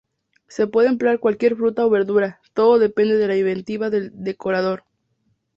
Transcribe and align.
Se 0.47 0.65
puede 0.65 0.87
emplear 0.87 1.19
cualquier 1.19 1.55
fruta 1.55 1.85
o 1.85 1.89
verdura, 1.91 2.41
todo 2.55 2.79
depende 2.79 3.17
de 3.17 3.27
la 3.27 3.37
inventiva 3.37 3.91
del 3.91 4.09
decorador. 4.15 4.85